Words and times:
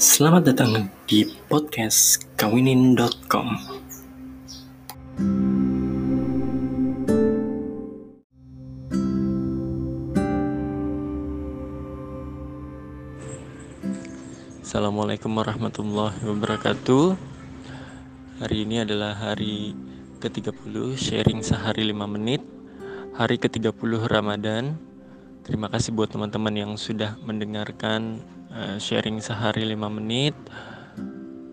Selamat 0.00 0.48
datang 0.48 0.88
di 1.04 1.28
podcast 1.44 2.24
kawinin.com. 2.40 3.52
Assalamualaikum 14.64 15.36
warahmatullahi 15.36 16.16
wabarakatuh. 16.24 17.20
Hari 18.40 18.56
ini 18.64 18.80
adalah 18.80 19.12
hari 19.12 19.76
ke-30 20.24 20.96
sharing 20.96 21.44
sehari 21.44 21.84
5 21.92 22.08
menit. 22.08 22.40
Hari 23.20 23.36
ke-30 23.36 24.08
Ramadan. 24.08 24.80
Terima 25.44 25.68
kasih 25.68 25.92
buat 25.92 26.08
teman-teman 26.08 26.56
yang 26.56 26.72
sudah 26.80 27.20
mendengarkan 27.20 28.24
sharing 28.82 29.22
sehari 29.22 29.62
5 29.62 29.78
menit. 29.90 30.34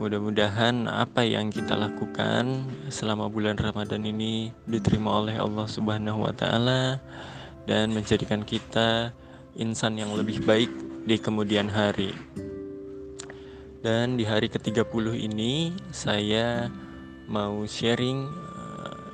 Mudah-mudahan 0.00 0.88
apa 0.88 1.28
yang 1.28 1.52
kita 1.52 1.76
lakukan 1.76 2.64
selama 2.88 3.28
bulan 3.28 3.60
Ramadan 3.60 4.00
ini 4.00 4.48
diterima 4.64 5.20
oleh 5.20 5.36
Allah 5.36 5.68
Subhanahu 5.68 6.24
wa 6.24 6.32
taala 6.32 6.96
dan 7.68 7.92
menjadikan 7.92 8.40
kita 8.40 9.12
insan 9.60 10.00
yang 10.00 10.16
lebih 10.16 10.40
baik 10.42 10.72
di 11.04 11.20
kemudian 11.20 11.68
hari. 11.68 12.16
Dan 13.84 14.16
di 14.16 14.24
hari 14.24 14.48
ke-30 14.48 15.20
ini 15.20 15.72
saya 15.92 16.72
mau 17.28 17.64
sharing 17.68 18.24
uh, 18.28 19.08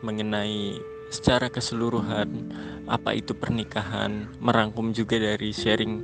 mengenai 0.00 0.80
secara 1.12 1.52
keseluruhan 1.52 2.48
apa 2.88 3.12
itu 3.12 3.36
pernikahan, 3.36 4.28
merangkum 4.40 4.96
juga 4.96 5.20
dari 5.20 5.52
sharing 5.52 6.00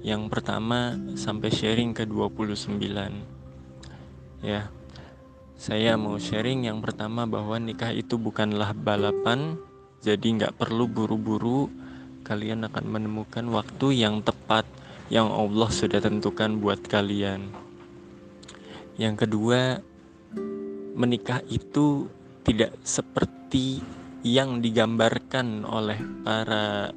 yang 0.00 0.28
pertama 0.32 0.96
sampai 1.16 1.52
sharing 1.52 1.92
ke 1.92 2.08
29 2.08 2.80
ya 4.40 4.72
saya 5.60 6.00
mau 6.00 6.16
sharing 6.16 6.72
yang 6.72 6.80
pertama 6.80 7.28
bahwa 7.28 7.60
nikah 7.60 7.92
itu 7.92 8.16
bukanlah 8.16 8.72
balapan 8.72 9.60
jadi 10.00 10.26
nggak 10.40 10.56
perlu 10.56 10.88
buru-buru. 10.88 11.68
Kalian 12.24 12.64
akan 12.64 12.84
menemukan 12.88 13.44
waktu 13.52 14.00
yang 14.00 14.24
tepat 14.24 14.64
yang 15.12 15.28
Allah 15.28 15.68
sudah 15.68 16.00
tentukan 16.00 16.56
buat 16.56 16.80
kalian. 16.88 17.52
Yang 18.96 19.28
kedua 19.28 19.84
menikah 20.96 21.44
itu 21.52 22.08
tidak 22.44 22.72
seperti 22.80 23.84
yang 24.24 24.64
digambarkan 24.64 25.68
oleh 25.68 26.00
para 26.24 26.92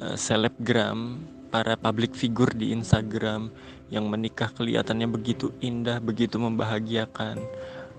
uh, 0.00 0.16
selebgram 0.16 1.20
para 1.48 1.74
public 1.80 2.12
figure 2.12 2.52
di 2.52 2.76
Instagram 2.76 3.48
yang 3.88 4.04
menikah 4.08 4.52
kelihatannya 4.52 5.08
begitu 5.08 5.52
indah, 5.64 5.98
begitu 6.00 6.36
membahagiakan. 6.36 7.40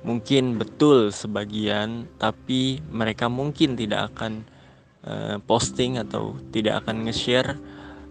Mungkin 0.06 0.56
betul 0.56 1.12
sebagian, 1.12 2.08
tapi 2.22 2.80
mereka 2.88 3.28
mungkin 3.28 3.76
tidak 3.76 4.14
akan 4.16 4.48
uh, 5.04 5.38
posting 5.44 6.00
atau 6.00 6.38
tidak 6.54 6.86
akan 6.86 7.10
nge-share 7.10 7.58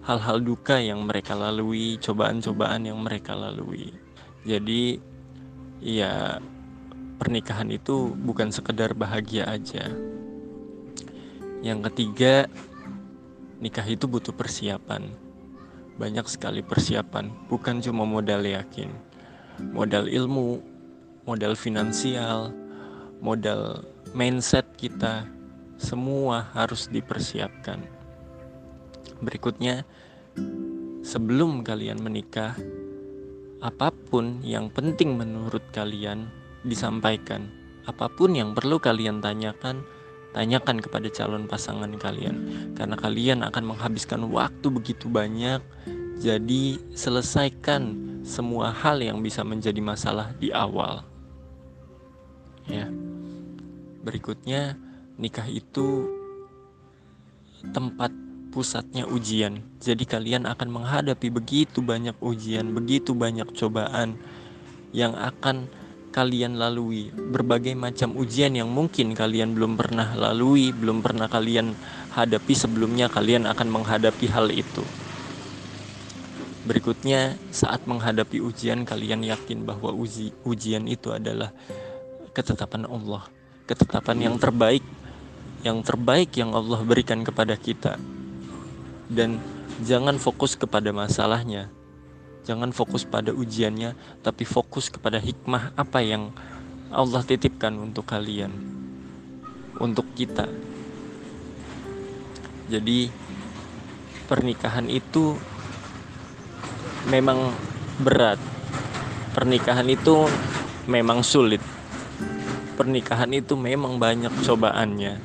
hal-hal 0.05 0.43
duka 0.43 0.77
yang 0.77 1.07
mereka 1.07 1.33
lalui, 1.33 1.97
cobaan-cobaan 2.03 2.85
yang 2.85 2.99
mereka 3.01 3.33
lalui. 3.33 3.95
Jadi 4.45 5.01
ya 5.81 6.43
pernikahan 7.17 7.71
itu 7.73 8.13
bukan 8.13 8.51
sekedar 8.53 8.93
bahagia 8.93 9.49
aja. 9.49 9.89
Yang 11.65 11.91
ketiga, 11.91 12.47
nikah 13.59 13.87
itu 13.87 14.07
butuh 14.07 14.33
persiapan 14.33 15.28
banyak 15.99 16.25
sekali 16.31 16.63
persiapan, 16.63 17.51
bukan 17.51 17.83
cuma 17.83 18.07
modal 18.07 18.47
yakin, 18.47 18.89
modal 19.75 20.07
ilmu, 20.07 20.63
modal 21.27 21.59
finansial, 21.59 22.55
modal 23.19 23.83
mindset 24.15 24.65
kita, 24.79 25.27
semua 25.77 26.47
harus 26.55 26.87
dipersiapkan. 26.87 27.83
Berikutnya, 29.19 29.83
sebelum 31.03 31.67
kalian 31.67 31.99
menikah, 31.99 32.55
apa 33.59 33.91
pun 33.91 34.39
yang 34.47 34.71
penting 34.71 35.19
menurut 35.19 35.67
kalian 35.75 36.31
disampaikan, 36.63 37.51
apa 37.91 38.07
pun 38.07 38.39
yang 38.39 38.55
perlu 38.55 38.79
kalian 38.79 39.19
tanyakan 39.19 39.83
tanyakan 40.33 40.83
kepada 40.83 41.09
calon 41.09 41.49
pasangan 41.49 41.91
kalian. 41.97 42.37
Karena 42.75 42.97
kalian 42.99 43.41
akan 43.45 43.75
menghabiskan 43.75 44.27
waktu 44.29 44.67
begitu 44.69 45.09
banyak. 45.09 45.61
Jadi 46.19 46.83
selesaikan 46.99 47.95
semua 48.27 48.75
hal 48.75 49.01
yang 49.01 49.23
bisa 49.23 49.47
menjadi 49.47 49.79
masalah 49.79 50.35
di 50.37 50.51
awal. 50.51 51.07
Ya. 52.69 52.91
Berikutnya 54.05 54.77
nikah 55.17 55.47
itu 55.47 56.07
tempat 57.75 58.11
pusatnya 58.51 59.05
ujian. 59.05 59.61
Jadi 59.79 60.09
kalian 60.09 60.49
akan 60.49 60.69
menghadapi 60.73 61.29
begitu 61.29 61.85
banyak 61.85 62.17
ujian 62.19 62.73
begitu 62.73 63.13
banyak 63.13 63.47
cobaan 63.53 64.17
yang 64.97 65.13
akan 65.15 65.69
kalian 66.19 66.59
lalui, 66.59 67.15
berbagai 67.15 67.79
macam 67.79 68.19
ujian 68.19 68.51
yang 68.51 68.67
mungkin 68.67 69.15
kalian 69.15 69.55
belum 69.55 69.79
pernah 69.79 70.19
lalui, 70.19 70.75
belum 70.75 70.99
pernah 70.99 71.31
kalian 71.31 71.79
hadapi 72.11 72.59
sebelumnya, 72.59 73.07
kalian 73.07 73.47
akan 73.47 73.71
menghadapi 73.71 74.27
hal 74.27 74.51
itu. 74.51 74.83
Berikutnya, 76.67 77.39
saat 77.55 77.87
menghadapi 77.87 78.43
ujian, 78.43 78.83
kalian 78.83 79.23
yakin 79.23 79.63
bahwa 79.63 79.95
uji, 79.95 80.35
ujian 80.43 80.91
itu 80.91 81.15
adalah 81.15 81.55
ketetapan 82.35 82.91
Allah, 82.91 83.23
ketetapan 83.71 84.19
yang 84.19 84.37
terbaik, 84.43 84.83
yang 85.63 85.87
terbaik 85.87 86.35
yang 86.35 86.51
Allah 86.51 86.83
berikan 86.83 87.23
kepada 87.23 87.55
kita. 87.55 87.95
Dan 89.07 89.39
jangan 89.87 90.19
fokus 90.19 90.59
kepada 90.59 90.91
masalahnya, 90.91 91.71
Jangan 92.49 92.73
fokus 92.73 93.05
pada 93.05 93.29
ujiannya, 93.29 93.93
tapi 94.25 94.49
fokus 94.49 94.89
kepada 94.89 95.21
hikmah 95.21 95.77
apa 95.77 96.01
yang 96.01 96.33
Allah 96.89 97.21
titipkan 97.21 97.77
untuk 97.77 98.09
kalian, 98.09 98.49
untuk 99.77 100.09
kita. 100.17 100.49
Jadi, 102.73 103.13
pernikahan 104.25 104.89
itu 104.89 105.37
memang 107.13 107.53
berat. 108.01 108.41
Pernikahan 109.37 109.85
itu 109.93 110.25
memang 110.89 111.21
sulit. 111.21 111.61
Pernikahan 112.81 113.29
itu 113.37 113.61
memang 113.61 114.01
banyak 114.01 114.33
cobaannya, 114.49 115.21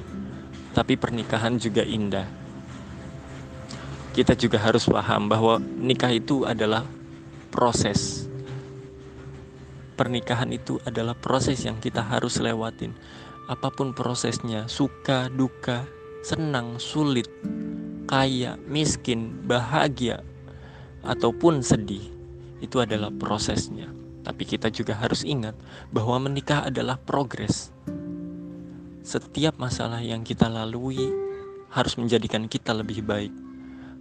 tapi 0.76 1.00
pernikahan 1.00 1.56
juga 1.56 1.88
indah. 1.88 2.28
Kita 4.12 4.36
juga 4.36 4.60
harus 4.60 4.84
paham 4.92 5.32
bahwa 5.32 5.64
nikah 5.64 6.12
itu 6.12 6.44
adalah 6.44 6.84
proses. 7.54 8.26
Pernikahan 9.94 10.50
itu 10.50 10.82
adalah 10.90 11.14
proses 11.14 11.62
yang 11.62 11.78
kita 11.78 12.02
harus 12.02 12.42
lewatin. 12.42 12.98
Apa 13.46 13.70
pun 13.70 13.94
prosesnya, 13.94 14.66
suka, 14.66 15.30
duka, 15.30 15.86
senang, 16.26 16.82
sulit, 16.82 17.30
kaya, 18.10 18.58
miskin, 18.66 19.46
bahagia, 19.46 20.26
ataupun 21.06 21.62
sedih, 21.62 22.10
itu 22.58 22.82
adalah 22.82 23.14
prosesnya. 23.14 23.86
Tapi 24.26 24.50
kita 24.50 24.74
juga 24.74 24.98
harus 24.98 25.22
ingat 25.22 25.54
bahwa 25.94 26.26
menikah 26.26 26.66
adalah 26.74 26.98
progres. 26.98 27.70
Setiap 29.06 29.60
masalah 29.62 30.02
yang 30.02 30.26
kita 30.26 30.50
lalui 30.50 31.12
harus 31.70 32.00
menjadikan 32.02 32.50
kita 32.50 32.74
lebih 32.74 33.04
baik, 33.04 33.36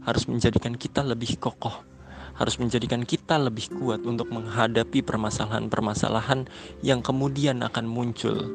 harus 0.08 0.24
menjadikan 0.30 0.78
kita 0.78 1.02
lebih 1.02 1.36
kokoh, 1.42 1.91
harus 2.32 2.56
menjadikan 2.56 3.04
kita 3.04 3.36
lebih 3.36 3.68
kuat 3.76 4.00
untuk 4.08 4.32
menghadapi 4.32 5.04
permasalahan-permasalahan 5.04 6.48
yang 6.80 7.04
kemudian 7.04 7.60
akan 7.60 7.84
muncul. 7.84 8.48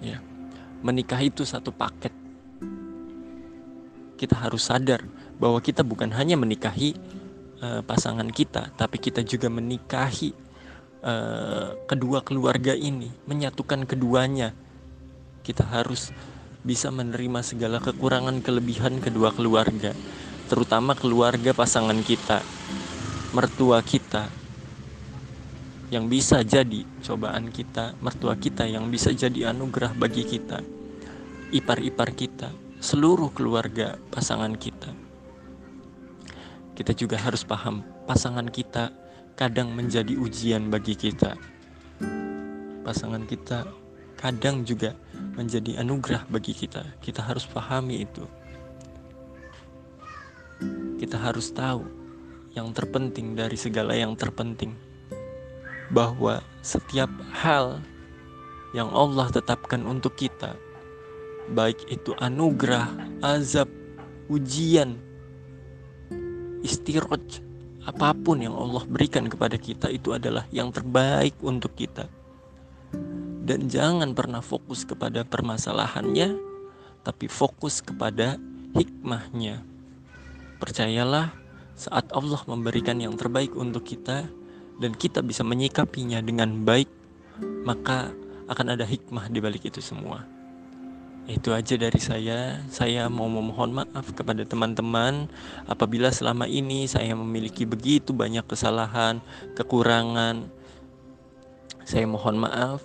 Ya. 0.00 0.20
Menikah 0.80 1.20
itu 1.20 1.44
satu 1.44 1.72
paket. 1.72 2.12
Kita 4.16 4.36
harus 4.40 4.64
sadar 4.64 5.04
bahwa 5.36 5.60
kita 5.60 5.84
bukan 5.84 6.08
hanya 6.16 6.40
menikahi 6.40 6.96
uh, 7.60 7.84
pasangan 7.84 8.28
kita, 8.32 8.72
tapi 8.72 8.96
kita 8.96 9.20
juga 9.20 9.52
menikahi 9.52 10.32
uh, 11.04 11.76
kedua 11.84 12.24
keluarga 12.24 12.72
ini, 12.72 13.12
menyatukan 13.28 13.84
keduanya. 13.84 14.56
Kita 15.44 15.68
harus 15.68 16.12
bisa 16.64 16.88
menerima 16.88 17.44
segala 17.44 17.78
kekurangan 17.78 18.40
kelebihan 18.42 18.98
kedua 18.98 19.30
keluarga 19.30 19.94
terutama 20.46 20.94
keluarga 20.94 21.50
pasangan 21.50 21.98
kita, 22.02 22.42
mertua 23.34 23.82
kita, 23.82 24.30
yang 25.90 26.10
bisa 26.10 26.42
jadi 26.42 26.82
cobaan 27.02 27.50
kita, 27.54 27.94
mertua 28.02 28.34
kita 28.34 28.66
yang 28.66 28.90
bisa 28.90 29.14
jadi 29.14 29.54
anugerah 29.54 29.94
bagi 29.94 30.26
kita, 30.26 30.62
ipar-ipar 31.54 32.10
kita, 32.10 32.50
seluruh 32.82 33.30
keluarga 33.30 33.98
pasangan 34.10 34.54
kita. 34.58 34.90
kita 36.76 36.92
juga 36.92 37.16
harus 37.16 37.40
paham 37.40 37.80
pasangan 38.04 38.52
kita 38.52 38.92
kadang 39.32 39.72
menjadi 39.72 40.12
ujian 40.12 40.68
bagi 40.68 40.92
kita. 40.92 41.32
Pasangan 42.84 43.24
kita 43.24 43.64
kadang 44.20 44.60
juga 44.60 44.92
menjadi 45.40 45.80
anugerah 45.80 46.28
bagi 46.28 46.52
kita. 46.52 46.84
Kita 47.00 47.24
harus 47.24 47.48
pahami 47.48 48.04
itu. 48.04 48.28
Kita 50.96 51.20
harus 51.20 51.52
tahu 51.52 51.84
yang 52.56 52.72
terpenting 52.72 53.36
dari 53.36 53.56
segala 53.56 53.92
yang 53.92 54.16
terpenting 54.16 54.72
bahwa 55.92 56.40
setiap 56.64 57.12
hal 57.36 57.78
yang 58.72 58.88
Allah 58.90 59.28
tetapkan 59.30 59.84
untuk 59.84 60.16
kita 60.16 60.56
baik 61.52 61.86
itu 61.86 62.10
anugerah, 62.18 62.90
azab, 63.22 63.70
ujian, 64.26 64.98
istiroj, 66.66 67.22
apa 67.86 68.10
pun 68.16 68.42
yang 68.42 68.54
Allah 68.56 68.82
berikan 68.82 69.30
kepada 69.30 69.54
kita 69.54 69.86
itu 69.92 70.10
adalah 70.10 70.42
yang 70.50 70.74
terbaik 70.74 71.38
untuk 71.42 71.78
kita. 71.78 72.10
Dan 73.46 73.70
jangan 73.70 74.10
pernah 74.10 74.42
fokus 74.42 74.82
kepada 74.82 75.22
permasalahannya, 75.22 76.34
tapi 77.06 77.30
fokus 77.30 77.78
kepada 77.78 78.34
hikmahnya. 78.74 79.62
Percayalah, 80.56 81.36
saat 81.76 82.08
Allah 82.16 82.40
memberikan 82.48 82.96
yang 82.96 83.12
terbaik 83.20 83.52
untuk 83.52 83.84
kita 83.84 84.24
dan 84.80 84.92
kita 84.96 85.20
bisa 85.20 85.44
menyikapinya 85.44 86.24
dengan 86.24 86.64
baik, 86.64 86.88
maka 87.68 88.12
akan 88.48 88.72
ada 88.72 88.88
hikmah 88.88 89.28
di 89.28 89.44
balik 89.44 89.68
itu 89.68 89.84
semua. 89.84 90.24
Itu 91.26 91.50
aja 91.50 91.74
dari 91.74 91.98
saya. 91.98 92.62
Saya 92.70 93.10
mau 93.10 93.26
memohon 93.26 93.82
maaf 93.82 94.14
kepada 94.14 94.46
teman-teman 94.46 95.26
apabila 95.66 96.08
selama 96.14 96.46
ini 96.46 96.86
saya 96.86 97.12
memiliki 97.18 97.66
begitu 97.66 98.14
banyak 98.14 98.46
kesalahan, 98.46 99.18
kekurangan. 99.58 100.46
Saya 101.82 102.06
mohon 102.06 102.38
maaf 102.38 102.80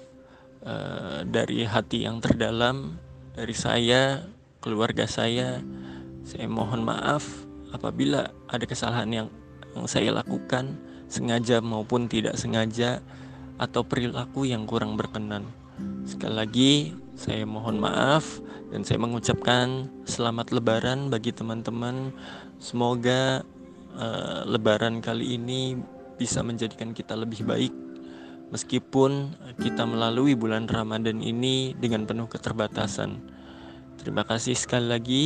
uh, 0.65 1.21
dari 1.23 1.63
hati 1.63 2.09
yang 2.09 2.17
terdalam 2.17 2.97
dari 3.37 3.53
saya, 3.53 4.25
keluarga 4.57 5.05
saya. 5.05 5.61
Saya 6.25 6.49
mohon 6.49 6.81
maaf 6.81 7.50
apabila 7.71 8.31
ada 8.47 8.65
kesalahan 8.67 9.09
yang, 9.09 9.27
yang 9.75 9.87
saya 9.87 10.11
lakukan 10.11 10.77
sengaja 11.11 11.59
maupun 11.59 12.07
tidak 12.07 12.39
sengaja 12.39 13.03
atau 13.59 13.83
perilaku 13.83 14.47
yang 14.47 14.63
kurang 14.63 14.95
berkenan. 14.95 15.43
Sekali 16.07 16.35
lagi, 16.35 16.73
saya 17.19 17.43
mohon 17.43 17.77
maaf 17.81 18.39
dan 18.71 18.87
saya 18.87 19.01
mengucapkan 19.01 19.91
selamat 20.07 20.55
Lebaran 20.55 21.11
bagi 21.11 21.35
teman-teman. 21.35 22.15
Semoga 22.61 23.43
uh, 23.97 24.41
Lebaran 24.47 25.03
kali 25.03 25.35
ini 25.35 25.75
bisa 26.15 26.45
menjadikan 26.45 26.93
kita 26.93 27.17
lebih 27.17 27.43
baik, 27.43 27.73
meskipun 28.53 29.33
kita 29.57 29.83
melalui 29.89 30.37
bulan 30.37 30.69
Ramadan 30.69 31.19
ini 31.19 31.73
dengan 31.75 32.05
penuh 32.05 32.29
keterbatasan. 32.29 33.17
Terima 33.97 34.25
kasih 34.25 34.57
sekali 34.57 34.87
lagi. 34.89 35.25